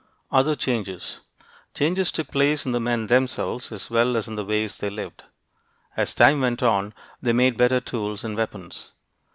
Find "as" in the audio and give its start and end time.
3.71-3.91, 4.17-4.27, 5.95-6.15